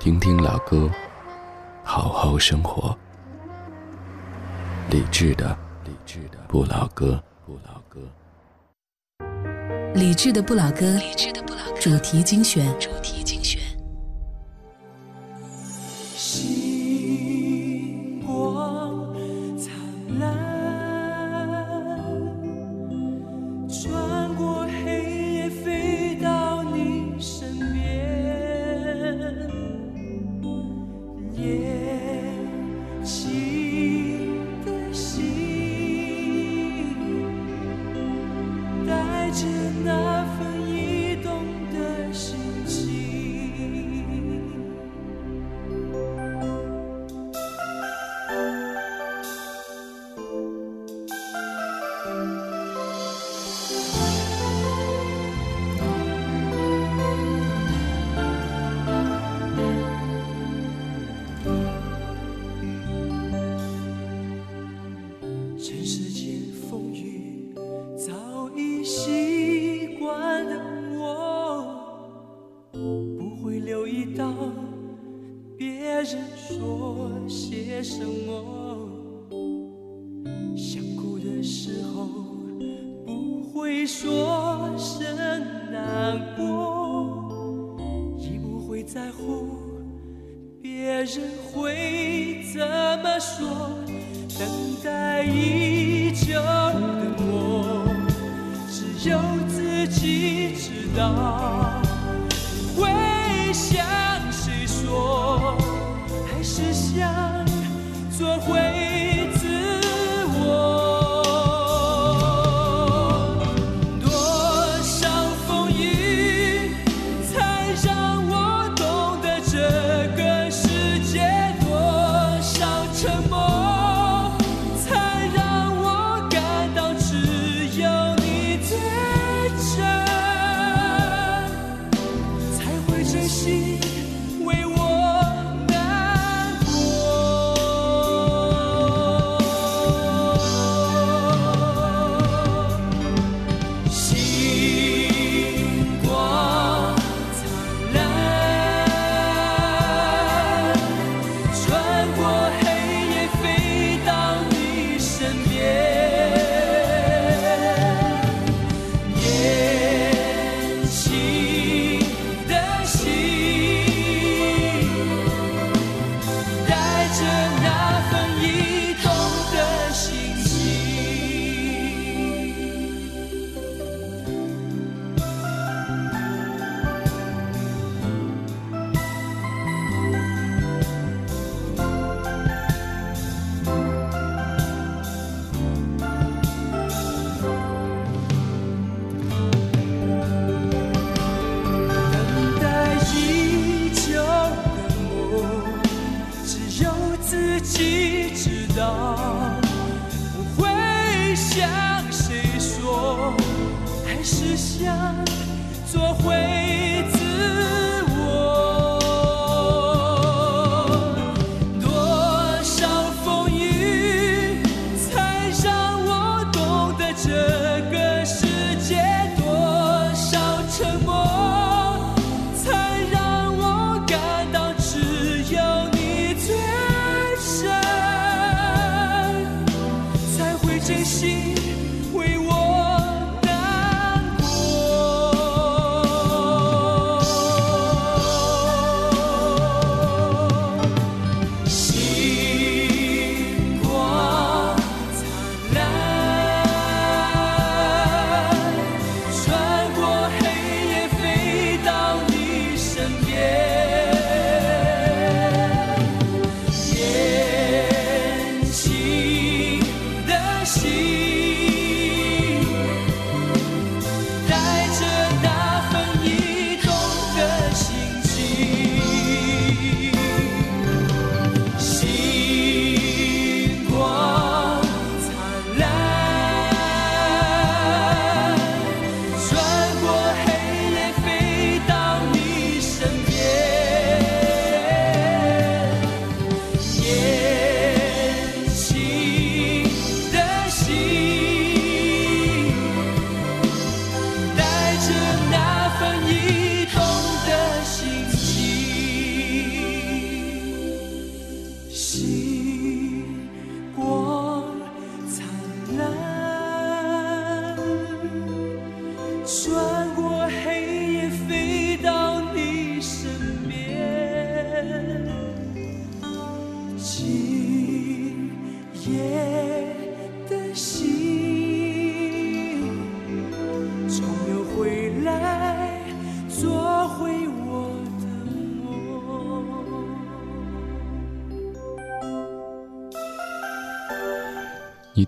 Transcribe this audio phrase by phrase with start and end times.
[0.00, 0.90] 听听老歌
[1.84, 2.96] 好好生活。
[4.88, 5.54] 理智的
[5.84, 7.22] 理智的不老歌。
[7.44, 8.00] 不老歌
[9.94, 10.98] 理智的不老歌
[11.78, 12.66] 主题精选。
[12.78, 13.39] 主题精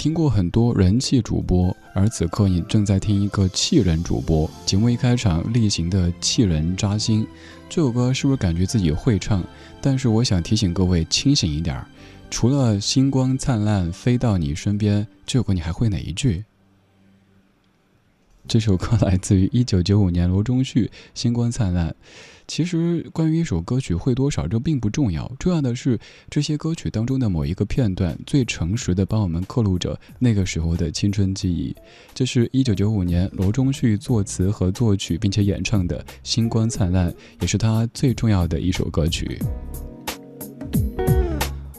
[0.03, 4.51] 听过很多人气主播，而此刻你正在听一个气人主播。
[4.67, 7.25] 节目一开场例行的气人扎心，
[7.69, 9.45] 这首歌是不是感觉自己会唱？
[9.81, 11.87] 但是我想提醒各位清醒一点儿，
[12.31, 16.45] 除了星光灿烂飞到你身边，这首歌你还会哪一句？
[18.49, 21.91] 这首歌来自于一九九五年罗中旭《星光灿烂》。
[22.49, 25.99] 其实，关于一首歌曲会多少，这并不重要，重要的是
[26.29, 31.75] 这些歌曲当中的某一个片段，最诚实的帮我们刻录着那个时候的青春记忆。
[32.13, 37.11] 这是一九九五年罗中旭作词和作曲，并且演唱的《星光灿烂》，
[37.41, 39.39] 也是他最重要的一首歌曲。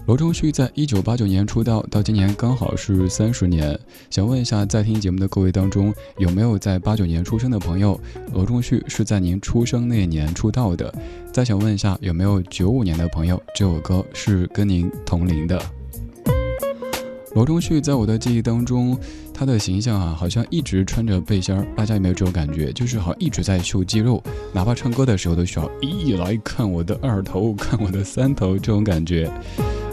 [0.06, 3.80] 罗中旭在一九八九年出道，到今年刚好是三十年。
[4.10, 7.98] 想问一下，在听节目的各位当中，有没有在八九年出生的朋友？
[8.34, 10.94] 罗中旭是在您出生那年出道的。
[11.32, 13.42] 再想问一下，有没有九五年的朋友？
[13.56, 15.58] 这首歌是跟您同龄的。
[17.34, 19.00] 罗中旭在我的记忆当中，
[19.34, 21.66] 他的形象啊，好像一直穿着背心儿。
[21.76, 22.72] 大家有没有这种感觉？
[22.72, 29.30] 就是好像一直在秀肌肉，哪怕唱歌的时候都需要一来看我的二头，看我的三头这种感觉。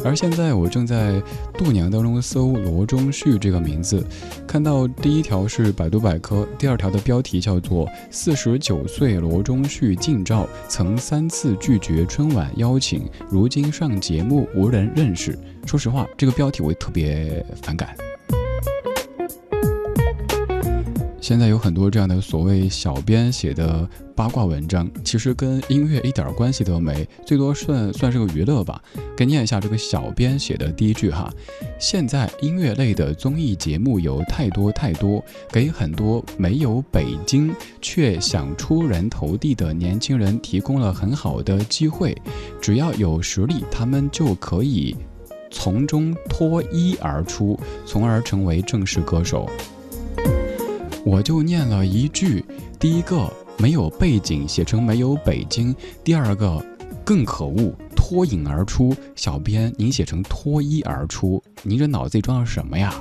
[0.03, 1.23] 而现在我正在
[1.59, 4.03] 度娘当中搜罗中旭这个名字，
[4.47, 15.39] 看到第一条是百度百科，第二条的标题叫做“四十九岁罗中旭近照，曾三次拒绝春晚邀请，如今上节目无人认识”。
[15.67, 17.95] 说实话，这个标题我特别反感。
[21.21, 28.83] 现在有很多这样的所谓小编写的八卦文章，其实跟音乐一点关系都没，最多算算是个娱乐吧。
[29.17, 31.31] 给念一下这个小编写的第一句哈：
[31.79, 42.17] 现在音乐类的综艺节目有太多太多，给很多没有北京却想出人头地的年轻人提供了很好的机会，
[42.61, 44.97] 只要有实力，他们就可以
[45.51, 49.49] 从中脱衣而出，从而成为正式歌手。
[51.05, 52.45] 我就念了一句，
[52.79, 55.75] 第一个没有背景写成没有北京，
[56.05, 56.63] 第二个
[57.05, 58.95] 更可恶，脱颖而出。
[59.17, 62.95] 小编，您写成脱衣而出，您这脑子里装的什么呀？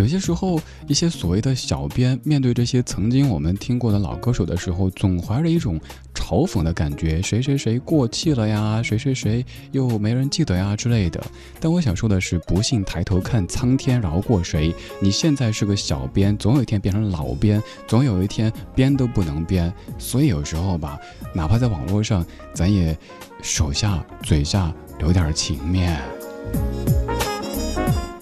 [0.00, 5.78] 有些时候，一些所谓的小编面对这些曾经我们听过的老歌手的时候，总怀着一种
[6.14, 11.22] 嘲讽的感觉，谁谁谁过气了呀，谁谁谁又没人记得呀之类的。
[11.60, 14.74] 但我想说的是，不信抬头看，苍天饶过谁？
[15.02, 19.70] 你现在是个小编，总有一天变成老编，总有一天编都不能编。
[19.98, 20.98] 所以有时候吧，
[21.34, 22.96] 哪怕在网络上，咱也
[23.42, 26.00] 手下嘴下留点情面。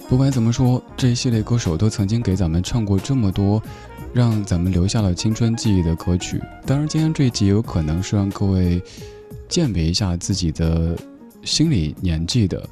[0.09, 3.63] 不管怎么说，这一系列歌手都曾经给咱们唱过这么多，
[4.15, 6.41] 让咱们留下了青春记忆的歌曲。
[6.65, 8.83] 当然，今天这一集有可能是让各位
[9.51, 10.97] 鉴别一下自己的
[11.43, 12.67] 心理年纪的。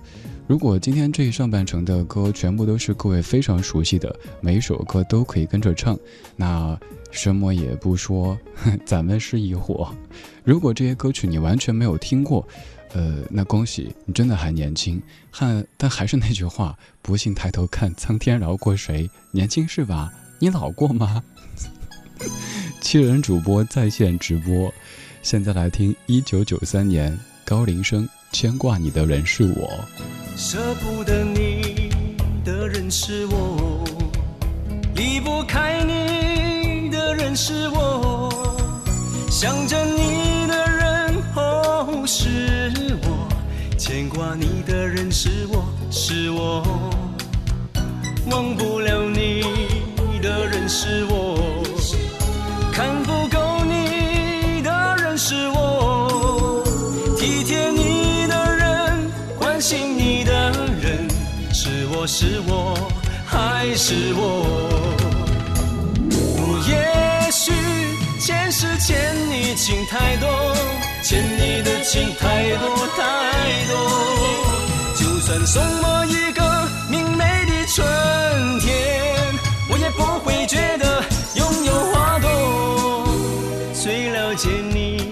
[0.46, 5.98] 如果今天这一上半程的歌全部都是各位非常熟悉的，每一首歌都可以跟着唱，
[6.36, 6.78] 那
[7.10, 8.38] 什么也不说，
[8.86, 9.94] 咱们是一伙。
[10.42, 12.48] 如果这些歌曲你完全没有听过，
[12.92, 15.02] 呃，那恭喜你，真的还年轻。
[15.30, 19.10] 还但还是那句话，不信抬头看，苍天饶过谁？
[19.32, 20.12] 年轻是吧？
[20.38, 21.22] 你老过吗？
[22.80, 24.72] 七人主播在线直播，
[25.22, 29.84] 现在来听一九九三年高林生牵挂你的人是我，
[30.36, 31.90] 舍不得你
[32.44, 33.84] 的人是我，
[34.94, 38.56] 离不开你的人是我，
[39.30, 40.25] 想着你
[45.18, 46.62] 是我是我，
[48.30, 49.40] 忘不了你
[50.20, 51.64] 的人是我，
[52.70, 56.62] 看不够你的人是我，
[57.18, 61.08] 体贴你的人，关心你的人，
[61.50, 62.76] 是我是我
[63.24, 64.46] 还是我？
[66.68, 67.54] 也许
[68.20, 70.28] 前世欠你情太多，
[71.02, 74.45] 欠你的情太多太多。
[75.26, 77.84] 算送我一个明媚的春
[78.60, 79.34] 天，
[79.68, 81.02] 我也不会觉得
[81.34, 83.08] 拥有花朵。
[83.74, 85.10] 最了解你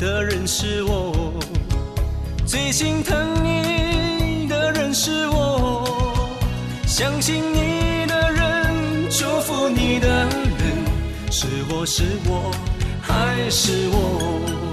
[0.00, 1.32] 的人是我，
[2.44, 5.86] 最心疼你的人是我，
[6.84, 10.28] 相信你的人，祝福你的人，
[11.30, 12.50] 是我是我
[13.00, 14.65] 还是我？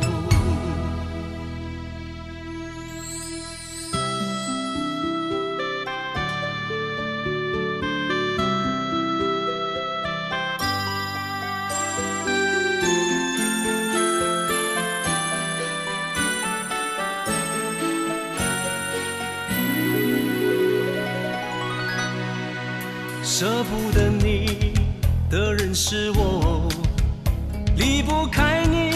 [23.44, 24.74] 舍不得你
[25.30, 26.66] 的人是我，
[27.76, 28.93] 离不开你。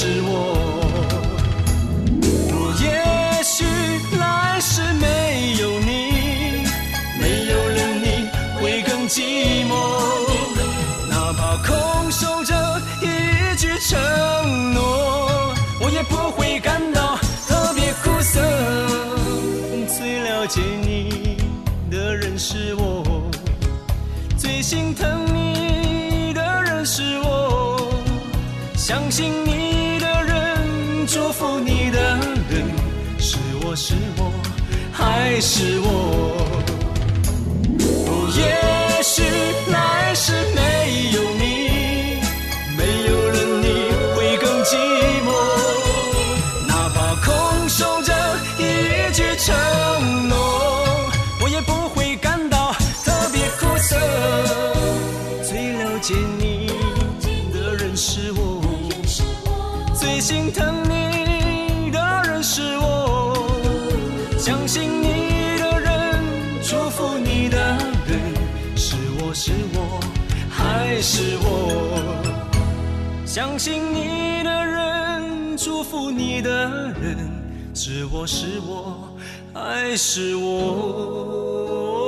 [0.00, 0.49] 是我？
[35.40, 36.39] 是我？
[73.32, 76.50] 相信你的人，祝福你的
[77.00, 77.16] 人，
[77.72, 79.08] 是我是我
[79.54, 81.99] 还是我？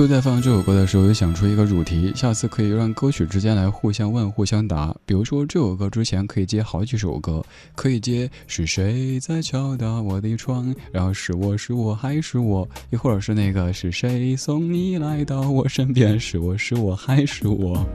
[0.00, 4.96] 就在放这首歌的时候，又想出一个主题，下次可以让歌曲之间来互相问、互相答。
[5.04, 17.86] 比如说这首歌之前可以接好几首歌，可以接是谁在敲打我的窗，然后是我是我还是我，又或者是那个是谁送你来到我身边，是我是我还是我。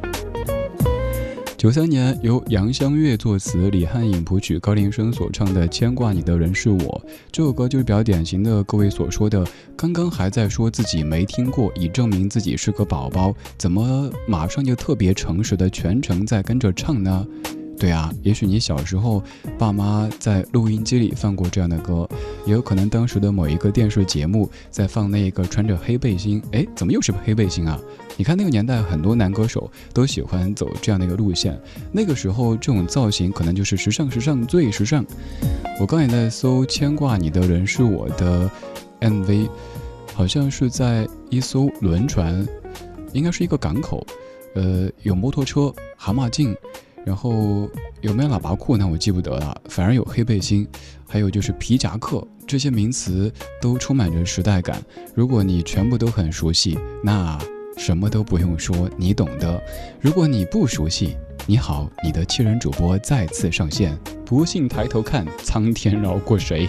[1.65, 6.77] 九三年，由杨香月作词，李汉颖谱曲，高林生所唱的《牵挂你的人是我》
[7.31, 9.43] 这首歌，就是比较典型的各位所说的，
[9.75, 17.25] 刚刚还在说自己没听过，以证明自己是个宝宝，怎么马上就特别诚实的全程在跟着唱呢？
[17.77, 19.21] 对啊，也许你小时候
[19.59, 22.07] 爸妈在录音机里放过这样的歌，
[22.45, 27.77] 也有可能当时的某一个电视节目在放那个穿着黑背心，哎，怎么又是黑背心啊？
[28.15, 31.59] 你看那个年代很多男歌手都喜欢走这样的一个路线，
[31.91, 35.05] 那个时候这种造型可能就是时尚时尚最时尚。
[35.77, 38.49] 我刚也在搜《牵挂你的人是我的》
[39.25, 39.49] MV，
[40.13, 42.47] 好像是在一艘轮船，
[43.11, 44.07] 应该是一个港口，
[44.55, 46.55] 呃，有摩托车、蛤蟆镜。
[47.05, 47.69] 然后
[48.01, 48.87] 有没有喇叭裤呢？
[48.91, 49.61] 我记不得了。
[49.69, 50.67] 反而有黑背心，
[51.07, 53.31] 还有就是皮夹克，这些名词
[53.61, 54.81] 都充满着时代感。
[55.13, 57.39] 如果你全部都很熟悉，那
[57.77, 59.61] 什么都不用说，你懂的。
[60.01, 63.97] 如果你不熟悉，你好，你的七人主播再次上线。
[64.25, 66.67] 不信抬头看，苍天饶过谁？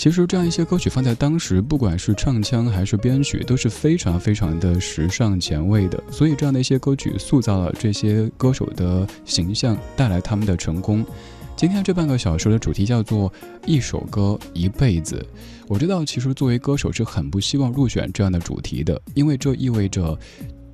[0.00, 6.02] 其实这样一些歌曲放在当时，不管是唱腔还是编曲，都是非常非常的时尚前卫的。
[6.10, 11.04] 所以这样的一些歌曲塑造了这些歌手的形象，带来他们的成功。
[11.54, 13.30] 今天这半个小时的主题叫做
[13.66, 15.22] “一首歌一辈子”。
[15.68, 20.18] 我知道，其实作为歌手是很不希望入选这样的主题的，因为这意味着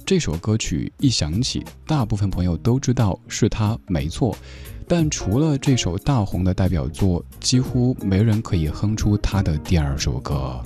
[0.05, 4.39] 这首歌曲一响起，大部分朋友都知道是他没错。
[4.89, 10.61] 但除了这首大红的代表作，几乎没人可以哼出他的第二首歌。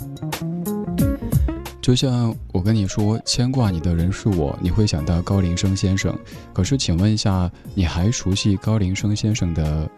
[1.80, 6.16] 就像我跟你说，牵挂你的人是我，你会想到高林生先生。
[6.52, 9.88] 可是，请问一下，你还熟悉高林生先生的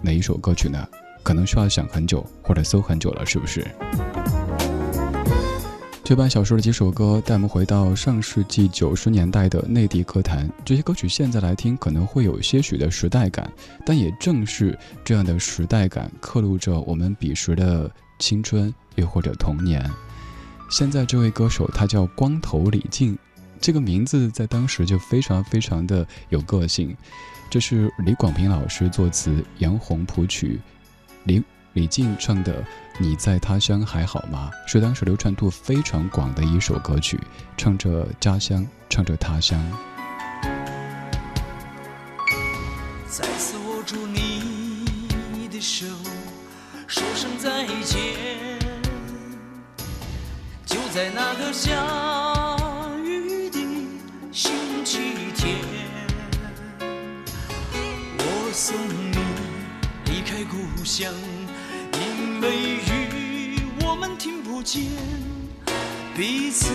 [0.00, 0.86] 哪一首歌曲呢？
[1.24, 3.66] 可能需要想很久，或者搜很久了，是不是？
[6.04, 10.50] 这版小说的几首歌带我们回到上世纪九十年代的内地歌坛。
[10.64, 13.50] 这些歌曲现在来听可能会有些许的时代感，
[13.86, 19.88] 但也正是这样的时代感刻录着我们彼时的青春，又或者童年。
[20.68, 23.16] 现在这位歌手他叫光头李静，
[23.60, 26.96] 这个名字在当时就非常非常的有个性。
[27.48, 30.60] 这是李广平老师作词，杨红谱曲，
[31.22, 31.40] 李
[31.74, 32.64] 李静唱的。
[33.02, 34.48] 你在他乡还好吗？
[34.64, 37.18] 是当时流传度非常广的一首歌曲，
[37.56, 39.60] 唱着家乡，唱着他乡。
[43.08, 45.84] 再次握住你的手，
[46.86, 47.98] 说声再见。
[50.64, 51.72] 就在那个下
[53.04, 53.58] 雨的
[54.30, 54.52] 星
[54.84, 55.56] 期天，
[58.16, 58.76] 我送
[59.10, 59.18] 你
[60.04, 61.12] 离开故乡。
[61.94, 62.91] 因为雨，
[64.22, 64.84] 听不见
[66.14, 66.72] 彼此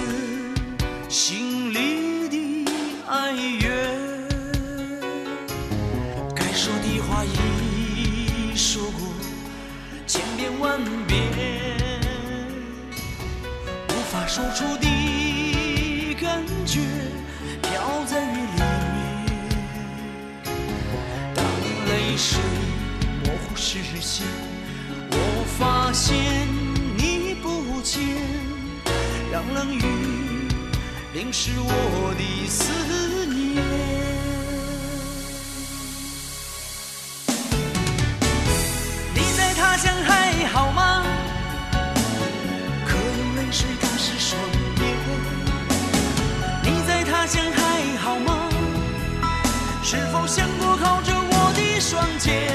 [1.08, 2.66] 心里的
[3.08, 3.72] 哀怨。
[6.36, 9.08] 该说的话已说过
[10.06, 10.78] 千遍万
[11.08, 11.16] 遍，
[13.92, 16.82] 无法说出的感觉
[17.62, 18.62] 飘在雨里
[18.98, 20.44] 面。
[21.34, 21.46] 当
[21.88, 22.42] 泪水
[23.24, 24.28] 模糊视线。
[25.10, 26.14] 我发现
[29.32, 29.82] 让冷雨
[31.14, 32.74] 淋湿我的思
[33.26, 33.64] 念。
[39.14, 41.04] 你在他乡还好吗？
[42.86, 43.00] 可有
[43.36, 44.40] 泪水打湿双
[44.82, 44.82] 眼。
[46.64, 48.50] 你在他乡还好吗？
[49.84, 52.52] 是否想过靠着我的双肩？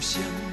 [0.00, 0.49] 不想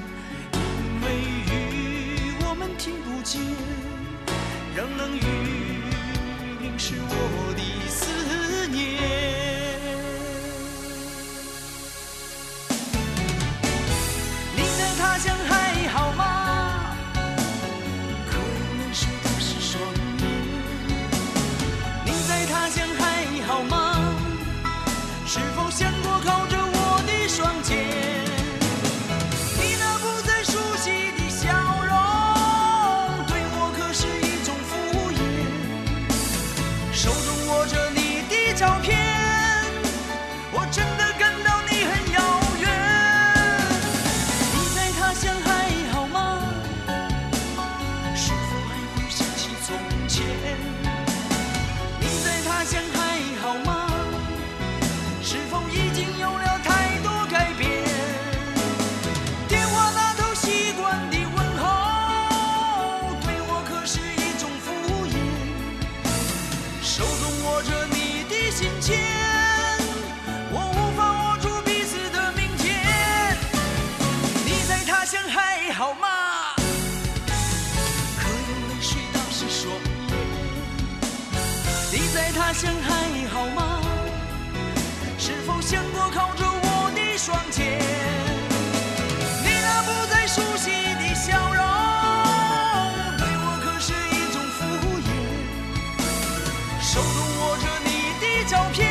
[96.98, 98.90] 手中握着你的照片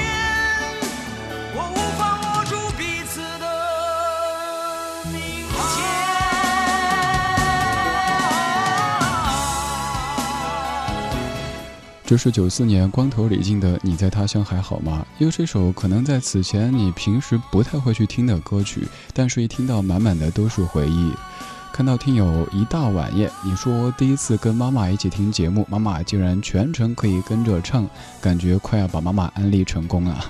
[1.57, 3.45] 我无法握住彼此的
[5.11, 5.51] 明天
[12.05, 21.13] 这是九四年光头李静的你在他乡还好吗因为这首可能在此前你平时不太会去听的歌曲但是一听到满满的都是回忆
[21.77, 27.87] 看到听友一大晚夜，你说第一次跟妈妈一起听节目，妈妈竟然全程可以跟着唱，
[28.19, 30.25] 感觉快要把妈妈安利成功了。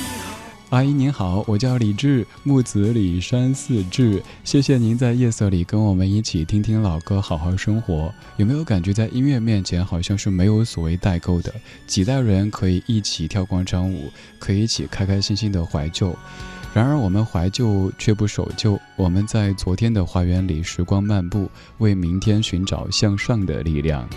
[0.70, 4.22] 阿姨您好，我叫李志，木子李山四志。
[4.42, 8.10] 谢谢您在夜色里跟我们一起听听老歌，好好生活。
[8.38, 11.52] 有没有感觉在音乐面前好像是没有所谓代沟的？
[11.86, 16.16] 几代人可以一起跳广场舞，可以一起开开心心的怀旧。
[16.72, 24.08] 然而我们怀旧却不守旧，我们在昨天的花园里时光漫步，为明天寻找向上的力量。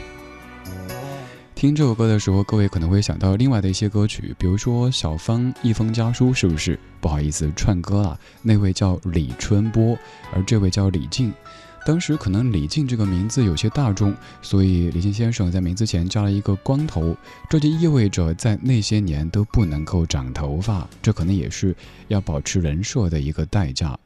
[1.55, 6.77] 听这首歌的时候，各位可能会想到另外的一些歌曲，比如说小芳《一封家书》，是不是？
[7.01, 8.19] 不好意思，串歌了。
[8.41, 9.97] 那位叫李春波，
[10.33, 11.33] 而这位叫李静。
[11.85, 17.15] 当时可能李静这个名字有些大众，所以李静先生在名字前加了一个光头，
[17.49, 21.75] 这就意味着在那些年都不能够长头发，这可能也是
[22.07, 23.99] 要保持人设的一个代价。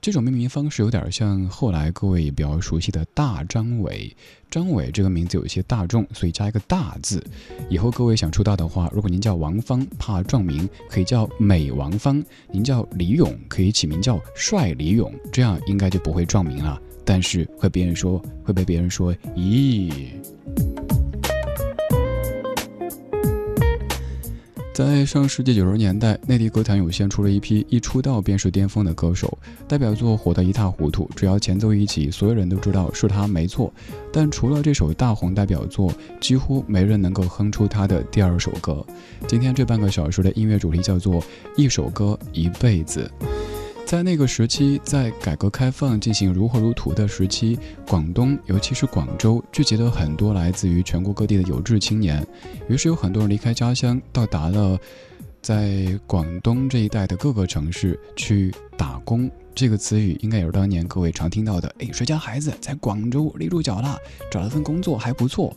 [0.00, 4.16] 这种命名方式有点像后来各位比较熟悉的大张伟。
[4.48, 7.22] 张伟这个名字有一些大众，所以加一个大字。
[7.68, 16.80] 以后各位想出道的话，如果您叫王芳，怕撞名，可以叫美王芳；您叫李勇，可以起名叫帅李勇，这样应该就不会撞名了。
[17.10, 19.90] 但是会别人说，会被别人说，咦。
[24.74, 33.72] 在上世纪九十年代，内地歌坛涌现出了一批一出道便是巅峰的歌手，代表作火得一塌糊涂，只要前奏一起，所有人都知道是他没错。
[34.12, 35.90] 但除了这首大红代表作，
[36.20, 38.84] 几乎没人能够哼出他的第二首歌。
[39.26, 41.24] 今天这半个小时的音乐主题叫做
[41.56, 43.10] 一首歌一辈子。
[43.88, 52.22] 在那个时期，在改革开放进行如火如荼的时期，广东，尤其是广州，聚集了很多来自于全国各地的有志青年。
[52.68, 54.78] 于是有很多人离开家乡，到达了
[55.40, 59.30] 在广东这一带的各个城市去打工。
[59.54, 61.74] 这个词语应该也是当年各位常听到的。
[61.78, 63.96] 哎，谁家孩子在广州立住脚了，
[64.30, 65.56] 找了份工作还不错。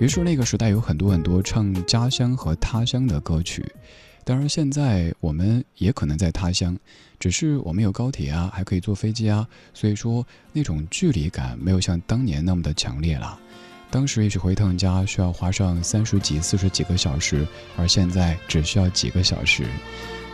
[0.00, 3.64] 于是那个时代有很多很多唱家乡和他乡的歌曲。
[4.24, 6.76] 当然，现在我们也可能在他乡，
[7.18, 13.38] 只是我们有高铁啊，还可以坐飞机啊，所以说那种距离感没有像当年那么的强烈了。
[13.90, 19.66] 当时也许回趟家需要花上三十几、四十几个小时，而现在只需要几个小时。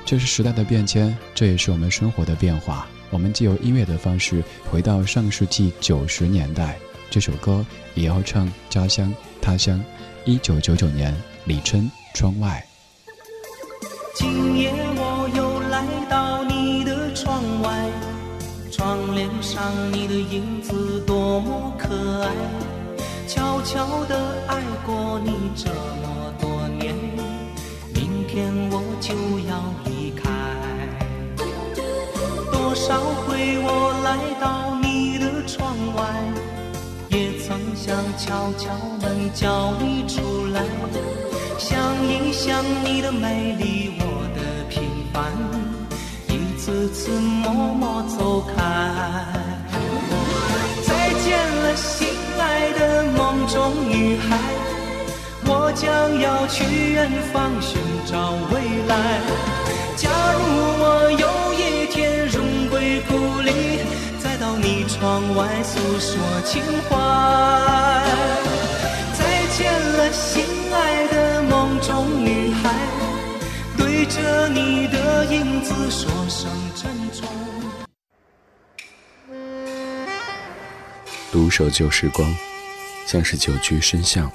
[0.04, 2.86] 这是时代的变迁，这也是我们生活的变化。
[3.10, 6.76] 我们既有音乐的方式回到上世纪九十年代，
[7.10, 9.82] 这首歌也要唱家乡、他乡。
[10.26, 12.66] 一九九九年，李琛，窗外。
[14.14, 15.53] 今夜我又
[17.64, 17.90] 外，
[18.70, 22.30] 窗帘上你的影子多么可爱，
[23.26, 24.14] 悄悄地
[24.46, 26.94] 爱过你这么多年，
[27.94, 29.14] 明天我就
[29.48, 29.52] 要
[29.84, 30.30] 离开。
[32.52, 33.68] 多少回我
[34.04, 36.02] 来到你的窗外，
[37.08, 40.62] 也曾想敲敲门叫你出来，
[41.58, 41.72] 想
[42.06, 43.92] 一想你的美丽。
[44.00, 44.02] 我
[46.84, 48.62] 次次默默走开，
[50.86, 54.36] 再见了，心爱的梦中女孩，
[55.46, 58.94] 我将要去远方寻找未来。
[59.96, 60.40] 假如
[60.76, 63.80] 我有一天荣归故里，
[64.22, 66.92] 再到你窗外诉说情怀。
[69.14, 69.24] 再
[69.56, 72.68] 见了，心爱的梦中女孩。
[74.06, 77.28] 着你的影子说声珍重。
[81.32, 82.32] 独守旧时光，
[83.06, 84.30] 像是久居深巷。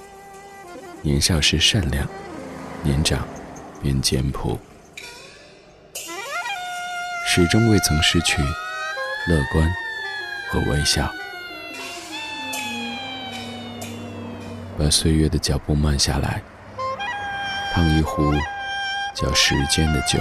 [1.01, 2.05] 年少时善良，
[2.83, 3.25] 年长
[3.81, 4.59] 便简朴，
[7.25, 9.73] 始终未曾失去乐观
[10.49, 11.09] 和微笑。
[14.77, 16.41] 把岁月的脚步慢下来，
[17.73, 18.33] 烫一壶。
[19.21, 20.17] 叫时间的酒，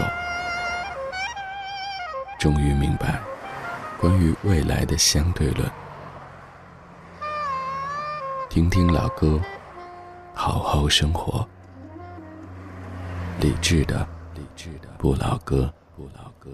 [2.37, 3.21] 终于明白
[4.01, 5.71] 关于未来的相对论。
[8.51, 9.41] 听听老歌，
[10.35, 11.47] 好好生活。
[13.39, 16.51] 理智的，理智的不老歌，不老歌。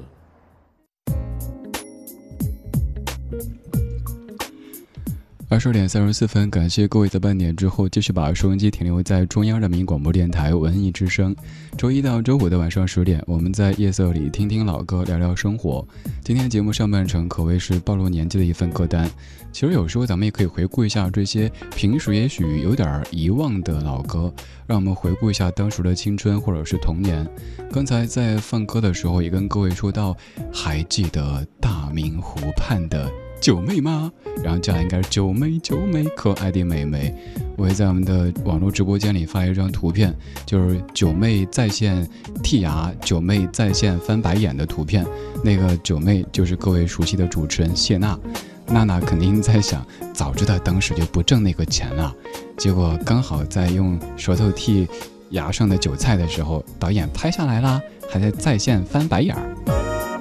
[5.54, 11.32] 二十点三十四分，感谢各位在半点之后继续把收音机停留在中央人民广播电台文艺之声。
[11.78, 15.86] 周一到周五的晚上十点，我们在夜色里听听老歌，聊聊生活。
[16.24, 19.08] 今天节目上半程可谓是暴露年纪的一份歌单。
[19.52, 24.34] 其实有时候咱们也可以回顾一下这些平时也许有点遗忘的老歌，
[24.66, 27.24] 让我们回顾一下当时的青春或者是童年。
[27.70, 30.16] 刚才在放歌的时候也跟各位说到，
[30.52, 33.08] 还记得大明湖畔的。
[33.44, 34.10] 九妹吗？
[34.42, 37.14] 然后接下来应该是九妹，九妹可爱的妹妹。
[37.58, 42.08] 我也在我们的网络直播间里发一张图片，就是九妹在线
[42.42, 45.04] 剔牙，九妹在线翻白眼的图片。
[45.44, 48.18] 那个九妹就是各位熟悉的主持人谢娜。
[48.66, 52.14] 娜娜肯定在想，早知道当时就不挣那个钱了。
[52.56, 54.88] 结果刚好在用舌头剔
[55.32, 57.78] 牙上的韭菜的时候，导演拍下来啦，
[58.10, 60.13] 还在在线翻白眼儿。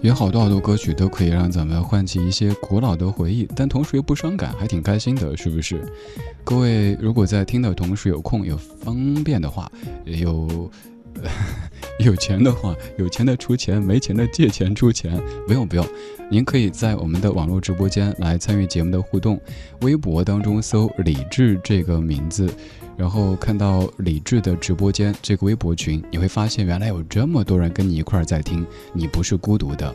[0.00, 5.80] 有好多好多歌曲都可以让咱们唤起一些古老的回忆，但同时又不伤感，还挺开心的，是不是？
[6.44, 9.70] 各位如果在听的同时有空有方便的话，
[10.04, 10.70] 有
[11.98, 15.84] 有钱的话，有钱的出钱，没钱的借钱出钱，不用不用，
[16.30, 19.40] 您可以在我们的网络直播间来参与节目的互动，
[19.80, 22.48] 微博当中搜“李志”这个名字。
[22.98, 29.94] 然后看到李智的直播间这个微博群，你会发现原来有这么多人跟你一块儿在听，你不是孤独的。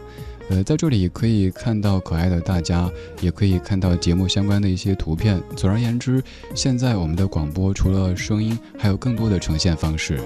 [0.49, 2.89] 呃，在这里可以看到可爱的大家，
[3.21, 5.41] 也可以看到节目相关的一些图片。
[5.55, 6.23] 总而言之，
[6.55, 10.19] 现在我们的广播除了声音，还有更多的呈现方式。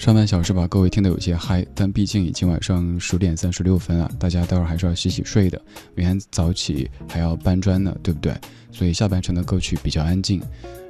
[0.00, 5.60] 上半小时把各位听得有些嗨，但毕竟已经晚上十点三十六分啊，大家待会儿还是要洗洗睡的，
[5.94, 8.34] 明天早起还要搬砖呢，对不对？
[8.72, 10.40] 所以下半程的歌曲比较安静，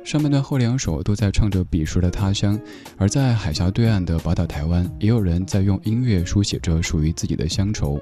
[0.04, 2.56] 上半段后两首都在唱着彼时的他乡，
[2.96, 8.00] 而在海峡对岸的宝岛台湾，也有人在用音乐书写着属于自己的乡愁。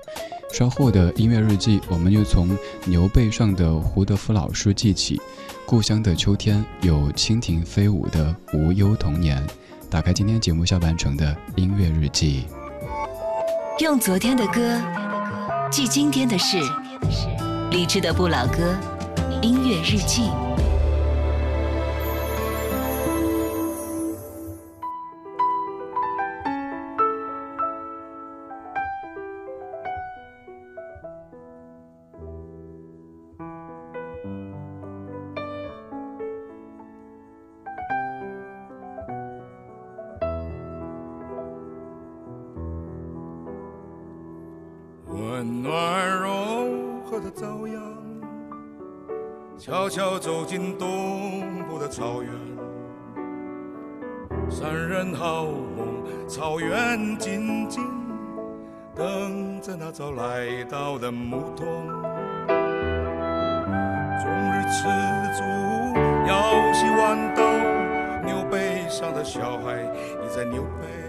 [0.52, 5.18] 稍后的音乐日记，我们就从牛背上的胡德夫老师记起，
[5.64, 9.42] 故乡的秋天有蜻蜓飞舞的无忧童年。
[9.90, 12.44] 打开今天节目下半程的音乐日记，
[13.80, 14.78] 用昨天的歌
[15.70, 16.58] 记今天的事，
[17.70, 18.76] 理智的不老歌，
[19.40, 20.24] 音乐日记。
[49.88, 52.30] 悄悄走进东部的草原，
[54.50, 57.82] 山人好梦，草原静静
[58.94, 61.86] 等着那早来到的牧童。
[64.20, 64.84] 终日吃
[65.34, 65.42] 足，
[66.28, 67.42] 腰系豌豆，
[68.26, 71.07] 牛背上的小孩倚在牛背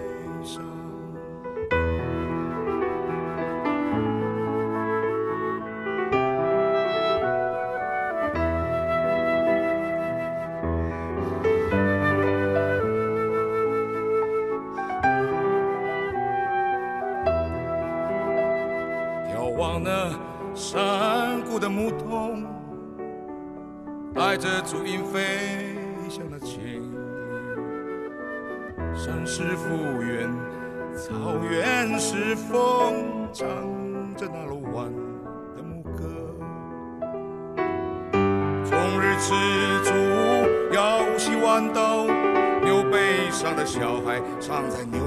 [32.30, 33.48] 是风，唱
[34.16, 34.86] 着那路弯
[35.58, 36.06] 的牧歌。
[38.70, 39.34] 终日吃
[39.84, 39.92] 足，
[40.72, 42.06] 腰系豌豆，
[42.64, 45.00] 牛背上的小孩藏在牛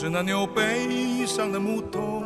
[0.00, 2.22] 是那牛背上的牧童，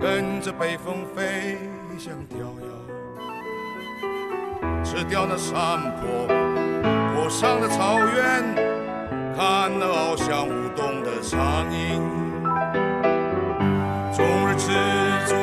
[0.00, 1.58] 跟着北风飞
[1.98, 2.68] 向迢遥，
[4.82, 6.26] 吃掉那山坡
[7.14, 8.42] 坡上的草原，
[9.36, 12.02] 看那翱翔舞动的苍鹰。
[14.14, 14.72] 终日吃
[15.26, 15.34] 足，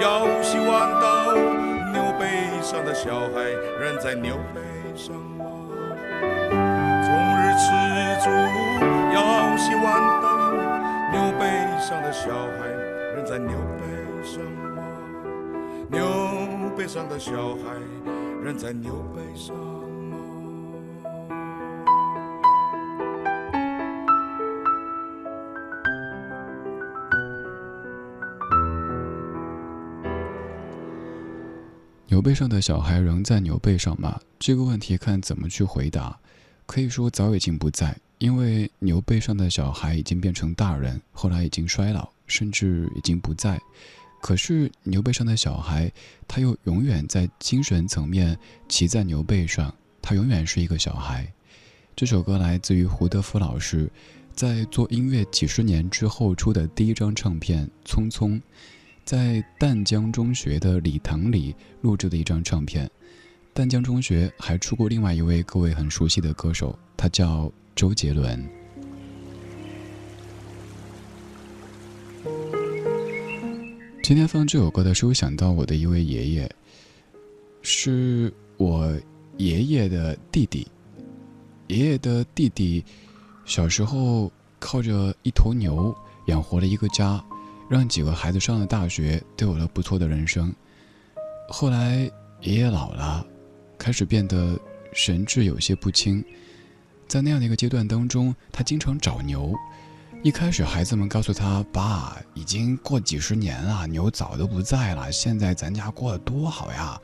[0.00, 1.36] 腰系豌豆，
[1.92, 4.62] 牛背上的小孩，仍在牛背
[4.96, 5.44] 上吗？
[7.02, 7.66] 终日吃
[8.24, 8.30] 住，
[11.12, 12.68] 牛背上的小孩，
[13.16, 13.82] 仍在牛背
[14.22, 14.82] 上吗？
[15.90, 17.74] 牛背上的小孩，
[18.44, 20.16] 仍在牛背上吗？
[32.06, 34.20] 牛背上的小孩仍在牛背上吗？
[34.38, 36.20] 这个问题看怎么去回答。
[36.66, 43.58] 可以说早已经不在，因为牛背上的小孩已经变成大人，后来已经衰老，甚至已经不在。
[44.20, 45.90] 可是牛背上的小孩，
[46.28, 51.26] 他又永远在精神层面骑在牛背上，他永远是一个小孩。
[51.96, 53.90] 这首歌来自于胡德夫老师，
[54.34, 58.32] 在做音乐几十年之后出的第一张唱片《匆匆》。
[59.02, 62.88] 在淡江中学的礼堂里录制的一张唱片。
[63.54, 68.44] 淡江中学还出过另外一位各位很熟悉的歌手，他叫周杰伦。
[74.02, 76.50] 今天放这首歌的时候，想到我的一位爷爷，
[77.62, 78.92] 是我
[79.36, 80.66] 爷爷的弟弟。
[81.68, 82.84] 爷爷的弟弟
[83.44, 85.94] 小时候靠着一头牛
[86.26, 87.22] 养活了一个家。
[87.70, 90.52] 让几个孩子上了大学，都有了不错的人生。
[91.48, 93.24] 后来爷爷老了，
[93.78, 94.58] 开始变得
[94.92, 96.20] 神志有些不清。
[97.10, 99.52] 在那样的一个阶段当中，他经常找牛。
[100.22, 105.10] 一开始孩子们告诉他：“爸，已经过几十年了，牛早都不在了。
[105.10, 106.96] 现在咱家过得多好呀！”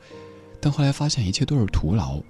[0.61, 2.21] 但后来发现一切都是徒劳，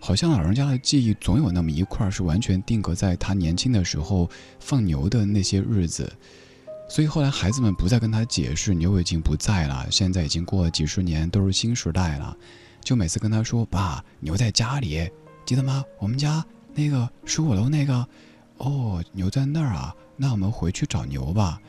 [0.00, 6.12] 好像老人家的记忆总有那么一块是完全定格在他年轻的时候放牛的那些日子。
[6.88, 12.36] 所以后来孩子们不再跟他解释牛已经不在了，现在已经过了几十年，都是新时代了。
[12.82, 15.08] 就每次跟他说：“爸，牛在家里，
[15.46, 15.84] 记得吗？
[16.00, 18.06] 我们家那个十五楼那个，
[18.58, 21.60] 哦，牛在那儿啊，那我们回去找牛吧。”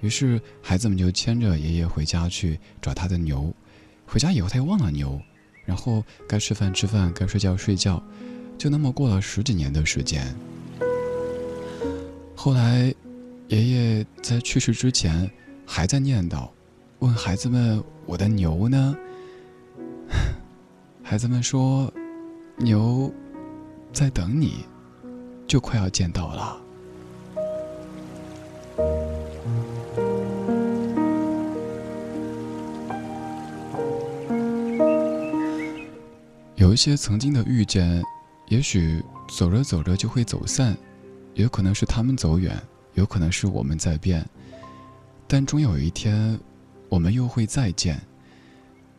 [0.00, 3.52] 于是孩子们就牵着爷爷回家去找他的牛。
[4.06, 5.20] 回家以后他又忘了牛，
[5.64, 8.02] 然后该吃饭吃饭，该睡觉睡觉，
[8.58, 10.34] 就那么过了十几年的时间。
[12.34, 12.94] 后来。
[13.48, 15.30] 爷爷在去世之前
[15.66, 16.48] 还在念叨，
[17.00, 18.96] 问孩子们：“我的牛呢？”
[21.04, 21.92] 孩子们说
[22.56, 23.12] ：“牛
[23.92, 24.64] 在等你，
[25.46, 26.58] 就快要见到了。”
[36.56, 38.02] 有一些曾经的遇见，
[38.48, 39.02] 也许
[39.36, 40.76] 走着走着就会走散，
[41.34, 42.56] 也可能是他们走远。
[42.94, 44.22] 有可能是我们在变，
[45.26, 46.38] 但终有一天，
[46.90, 47.98] 我们又会再见。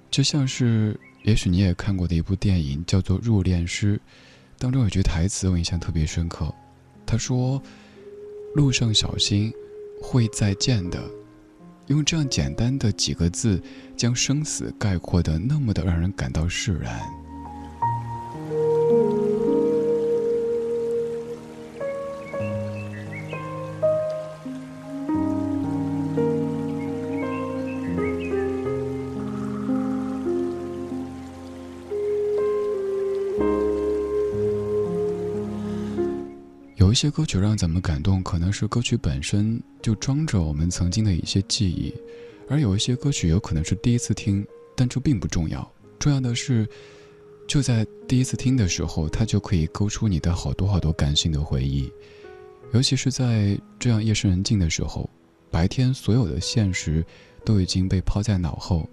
[0.09, 3.95] 就像是，也许你也看过的一部电影，叫做《入殓师》，
[4.63, 6.49] 当中有句台词我印象特别深刻。
[7.05, 7.61] 他说
[8.55, 9.51] ：“路上小心，
[10.01, 11.03] 会再见的。”
[11.87, 13.61] 用这样简单的几个字，
[13.97, 17.01] 将生死概括的那么的让人感到释然。
[37.03, 41.93] 这些歌曲让咱们感动，可能是歌曲本身就装着我们曾经的一些记忆；
[42.47, 45.69] 而有一些歌曲有可能是第一次听，但这并不重要。
[45.99, 46.65] 重要的是，
[47.45, 51.91] 就在第一次听的时候，它就可以勾出你的好多好多感性的回忆。
[52.71, 55.09] 尤其是在这样夜深人静的时候，
[55.51, 57.05] 白天所有的现实
[57.43, 58.89] 都已经被抛在脑后，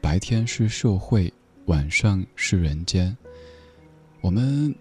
[0.00, 1.30] 白天是社会，
[1.66, 3.14] 晚上是人间。
[4.22, 4.74] 我们。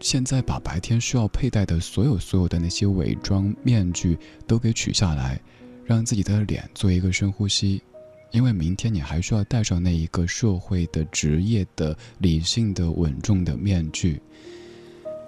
[0.00, 5.40] 现在把白天需要佩戴的所有所有的那些伪装面具都给取下来，
[5.84, 7.82] 让自己的脸做一个深呼吸，
[8.30, 14.20] 因为明天你还需要戴上那一个社会的职业的理性的稳重的面具。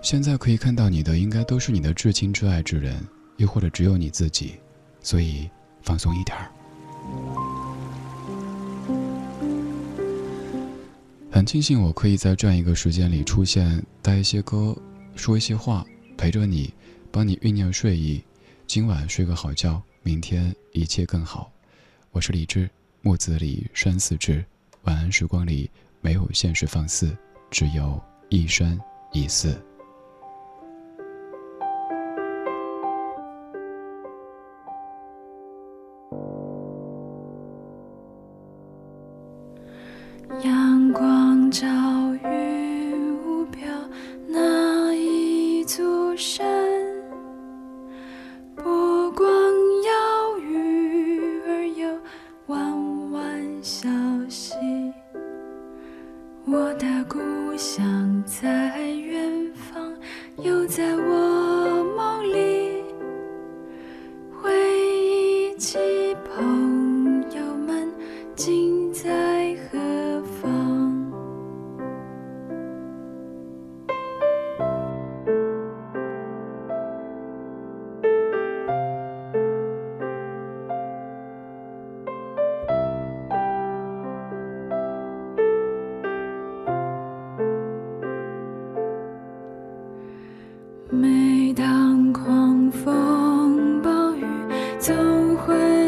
[0.00, 2.96] 现在可以看到你的，应该都是你的至亲至爱之人，
[3.36, 4.54] 又或者只有你自己，
[5.00, 5.48] 所以
[5.82, 7.51] 放松一点儿。
[11.34, 14.76] 很庆幸我可以在这样一个时间里出现，带一些歌，
[15.16, 15.82] 说一些话，
[16.14, 16.70] 陪着你，
[17.10, 18.22] 帮你酝酿睡意。
[18.66, 21.50] 今晚睡个好觉，明天一切更好。
[22.10, 22.68] 我是李志，
[23.00, 24.44] 木子李，山四志。
[24.82, 25.70] 晚安时光里
[26.02, 27.16] 没有现实放肆，
[27.50, 28.78] 只有一山
[29.12, 29.58] 一寺。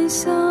[0.04, 0.43] 会想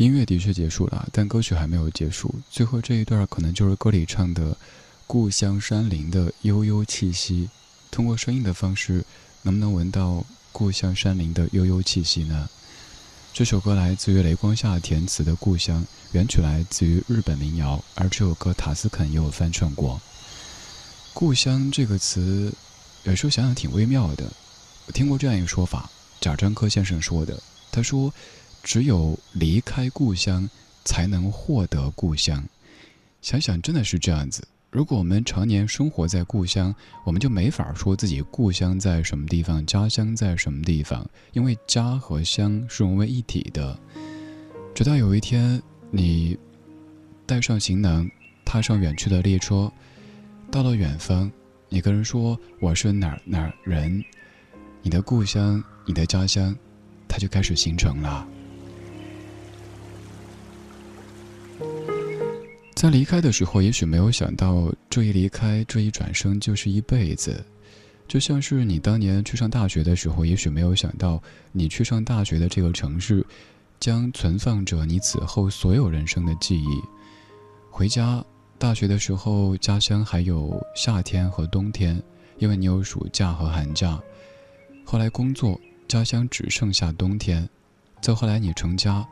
[0.00, 2.34] 音乐的确结束了，但歌曲还没有结束。
[2.50, 4.56] 最后这一段可能就是歌里唱的
[5.06, 7.50] “故乡山林的悠悠气息”。
[7.92, 9.04] 通过声音的方式，
[9.42, 12.48] 能不能闻到故乡山林的悠悠气息呢？
[13.34, 15.82] 这首歌来自于雷光下填词的《故乡》，
[16.12, 20.00] 原曲来自于日本民谣，而这首歌塔斯肯也有翻唱过。
[21.12, 22.50] 故乡这个词，
[23.02, 24.32] 有时候想想挺微妙的。
[24.86, 25.90] 我听过这样一个说法，
[26.22, 28.10] 贾樟柯先生说的，他说。
[28.62, 30.48] 只有离开故乡，
[30.84, 32.44] 才能获得故乡。
[33.22, 34.46] 想想真的是这样子。
[34.70, 36.72] 如果我们常年生活在故乡，
[37.04, 43.76] 我们就没法说自己故乡在什么地方，家乡在什么地方，因为家和乡是融为一体的。
[44.72, 46.38] 直到有一天，你
[47.26, 48.08] 带上行囊，
[48.44, 49.70] 踏上远去的列车，
[50.52, 51.28] 到了远方，
[51.68, 54.02] 你跟人说我是哪儿哪儿人，
[54.82, 56.56] 你的故乡，你的家乡，
[57.08, 58.26] 它就开始形成了。
[62.74, 67.44] 在离开的时候，也许没有想到，这一离开，这一转身就是一辈子。
[68.08, 73.24] 就像是你当年去上大学的时候，也许没有想到，你去上大学的这个城市，
[73.78, 76.80] 将存放着你此后所有人生的记忆。
[77.70, 78.24] 回家，
[78.58, 82.02] 大学的时候，家乡还有夏天和冬天，
[82.38, 84.00] 因为你有暑假和寒假。
[84.84, 87.48] 后来工作，家乡只剩下冬天。
[88.00, 89.06] 再后来你成家，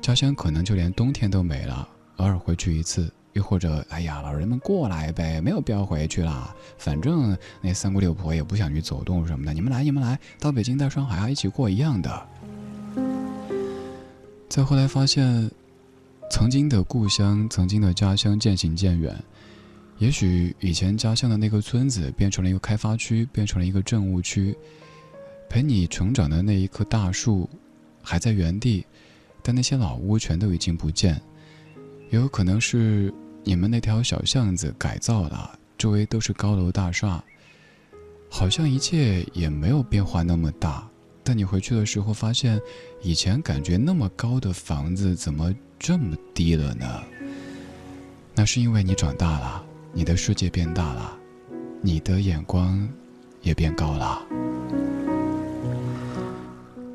[0.00, 1.88] 家乡可能就连冬天都没了。
[2.16, 6.54] 偶尔回去一次，又或者，哎呀，老人们过来呗，没有必要回去啦。
[6.78, 12.28] 反正那三姑六婆也不想去走动什么的，你们来，你们来到北京、到上海啊，一起过一样的。
[14.48, 15.50] 再后来发现，
[16.30, 19.14] 曾经的故乡、曾经的家乡渐行渐远。
[19.98, 24.56] 也许以前家乡的那个村子变成了一个开发区，变成了一个政务区。
[25.48, 27.48] 陪你成长的那一棵大树，
[28.02, 28.86] 还在原地，
[29.42, 31.20] 但那些老屋全都已经不见。
[32.10, 33.12] 也有可能是
[33.44, 37.22] 你们那条小巷子改造了，周围都是高楼大厦，
[38.28, 40.88] 好像一切也没有变化那么大。
[41.22, 42.60] 但你回去的时候发现，
[43.02, 47.02] 以前感觉那么高的房子怎么这么低了呢？
[48.34, 51.16] 那是因为你长大了，你的世界变大了，
[51.82, 52.88] 你的眼光
[53.42, 54.20] 也变高了。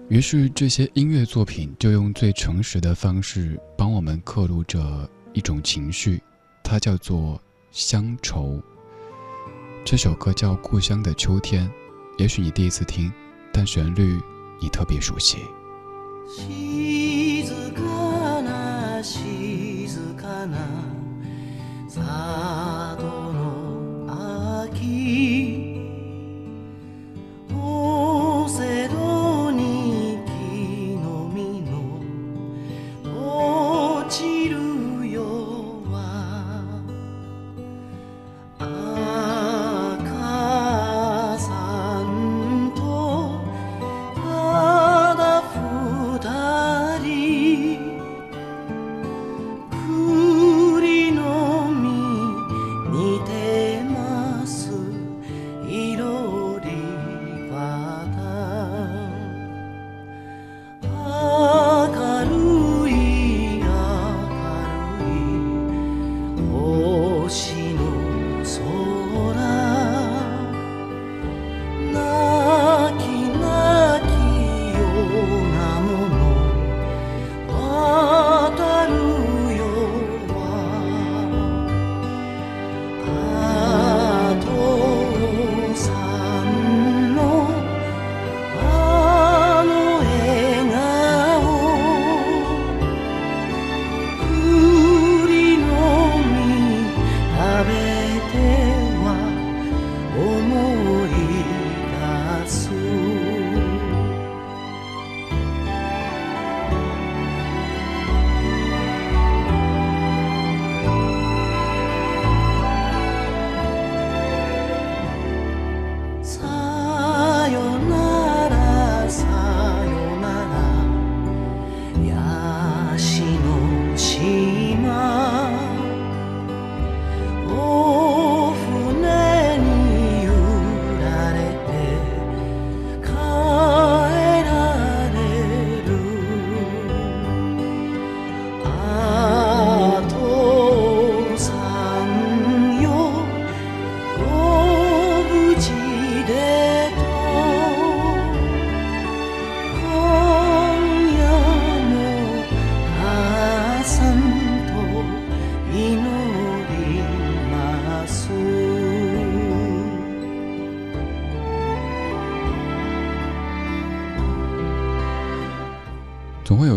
[0.07, 6.21] 于是，这些音乐作品就用最诚实的方式帮我们刻录着一种情绪，
[6.63, 7.41] 它叫做
[7.71, 8.61] 乡愁。
[9.83, 11.67] 这首歌叫《故乡的秋天》，
[12.19, 13.11] 也许你第一次听，
[13.51, 14.19] 但旋律
[14.61, 15.37] 你特别熟悉。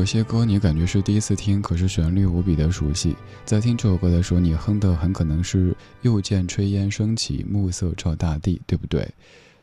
[0.09, 3.14] 些歌，你感觉是第一次听，可是旋律无比的熟悉。
[3.44, 9.06] 在听这首歌的时候，你哼的很可能是“又见炊烟升起，暮色照大地”，对不对？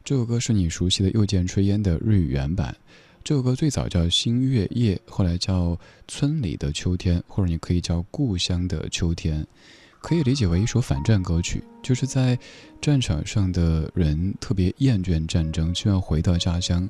[0.04, 2.78] 这首歌是你熟悉的“又见炊烟”的日语原版。
[3.24, 5.70] 这首歌最早叫《星月夜》，后来叫
[6.08, 9.42] 《村里的秋天》，或者你可以叫《故乡的秋天》，
[10.00, 12.38] 可以理解为一首反战歌曲，就是在
[12.80, 16.88] 战场上的人特别厌倦战争，希望回到家乡。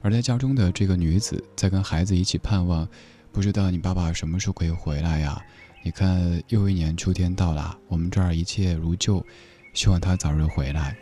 [0.00, 2.88] 而在家中的这个女子在跟孩子一起盼望，
[3.32, 5.40] 不知道你爸爸什么时候可以回来呀？
[5.84, 9.24] 你看，又一年秋天到了，我们这儿一切如旧，
[9.72, 10.96] 希望他早日回来。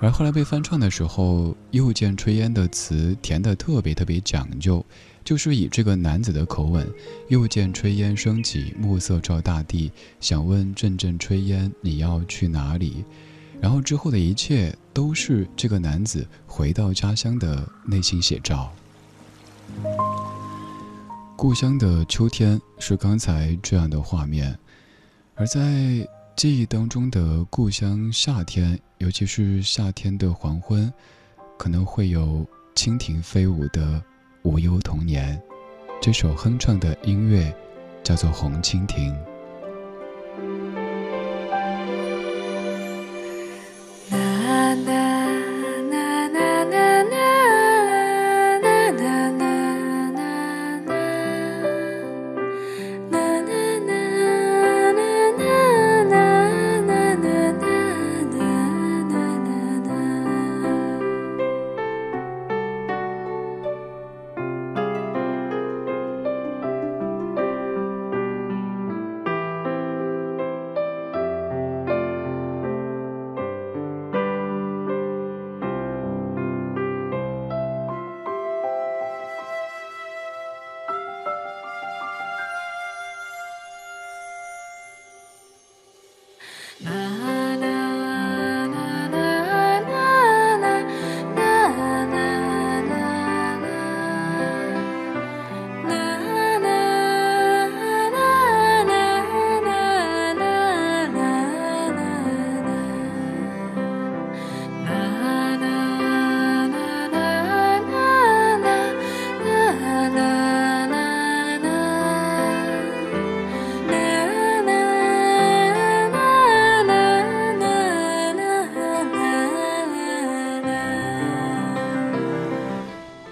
[0.00, 4.84] 而后来被翻唱的时候，又见炊烟的词填的特别特别讲究，
[5.24, 6.88] 就是以这个男子的口吻，
[7.28, 9.90] 又见炊烟升起，暮色照大地，
[10.20, 13.04] 想问阵阵炊烟，你要去哪里？
[13.60, 18.72] 然后之后的一切都是这个男子回到家乡的内心写照。
[21.36, 24.58] 故乡的秋天是刚才这样的画面，
[25.36, 30.92] 而在记忆当中的故乡夏天，尤其是夏天的黄昏，
[31.56, 32.44] 可能会有
[32.74, 34.02] 蜻蜓飞舞的
[34.42, 35.40] 无忧童年。
[36.02, 37.54] 这首哼唱的音乐
[38.02, 39.12] 叫做《红蜻蜓》。
[44.86, 45.17] that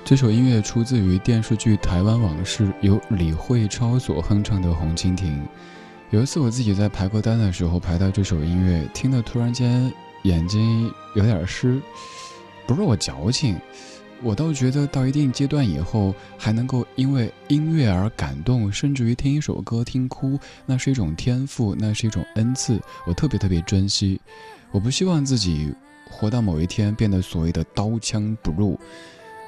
[0.07, 5.33] 这首音乐出自于电视剧《台湾往事》，由李慧超所哼唱的《红蜻蜓》。
[6.11, 9.93] 有一次我自己在排歌单的时候排到这首音乐，听得突然间
[10.23, 11.83] 眼睛有点湿。
[12.69, 13.57] 不是我矫情，
[14.23, 24.21] 我倒觉得到一定阶段以后，还能够因为音乐而感动，甚至于听一首歌听哭，那是一种天赋，那是一种恩赐，我特别特别珍惜。
[24.71, 25.75] 我不希望自己
[26.09, 28.79] 活到某一天变得所谓的刀枪不入。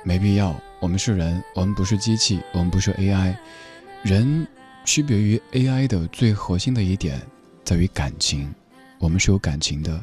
[0.09, 3.37] 没必要，我们是人，我们不是机器，我们不是 AI。
[4.03, 4.49] 人
[4.83, 7.21] 区别于 AI 的最核心的一点，
[7.63, 8.51] 在于感情。
[8.99, 10.03] 我们是有感情的，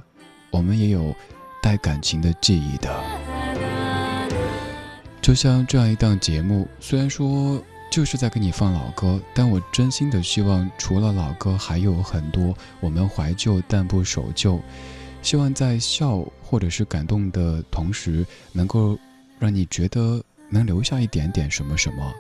[0.52, 1.12] 我们也有
[1.60, 3.04] 带感情的记忆的。
[5.24, 7.60] 就像这样一档节目，虽然说
[7.92, 14.62] 就是在给你放老歌，但我真心的希望，除了老歌，还有很多我们怀旧但不守旧。
[15.24, 18.96] 希望在笑或者是感动的同时，能够。
[19.40, 22.14] 让你觉得能留下一点点什么什么，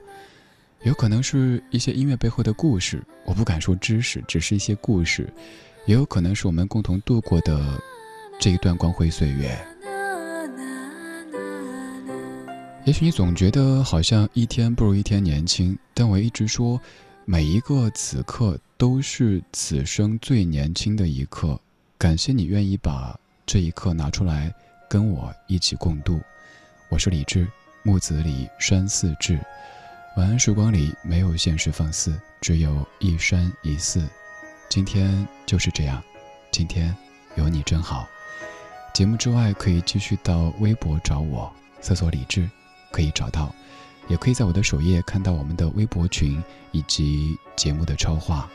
[0.83, 5.31] 有可能是一些音乐背后的故事，我不敢说知识，只是一些故事，
[5.85, 7.81] 也有可能是我们共同度过的
[8.39, 9.57] 这一段光辉岁月。
[12.85, 16.79] 也许你总觉得好像一天不如一天年轻，但我一直说，
[17.25, 21.59] 每一个此刻都是此生最年轻的一刻。
[21.97, 24.53] 感谢你愿意把这一刻拿出来
[24.87, 26.19] 跟我一起共度。
[26.95, 27.45] 我是李志，
[27.83, 29.37] 木子李，山寺志。
[30.15, 34.07] 晚安时光里没有现实放肆，只有一山一寺。
[34.69, 36.01] 今天就是这样，
[36.51, 36.95] 今天
[37.35, 38.07] 有你真好。
[38.93, 42.49] 节目之外可以继续到微博找我，搜索李志，
[42.93, 43.53] 可以找到，
[44.07, 46.41] 也可以在我的首页看到我们的微博群
[46.71, 48.49] 以及节目的超话。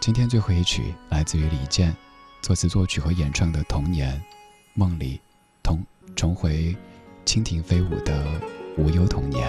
[0.00, 1.94] 今天最后一曲来自于李健，
[2.40, 4.18] 作词作曲和演唱的《童年
[4.72, 5.20] 梦里
[5.62, 5.84] 重
[6.16, 6.72] 重回》。
[7.24, 8.12] 蜻蜓飞舞的
[8.76, 9.46] 无忧童年。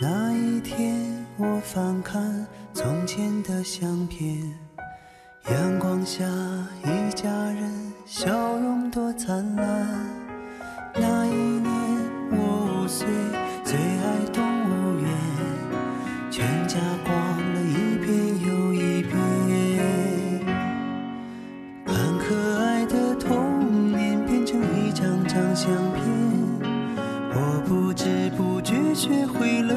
[0.00, 4.42] 那一天，我翻看从前的相片，
[5.48, 6.24] 阳光下
[6.82, 9.88] 一家人笑容多灿烂。
[10.94, 11.70] 那一年，
[12.32, 13.06] 我五岁，
[25.54, 26.02] 相片，
[27.34, 29.74] 我不知不觉学会了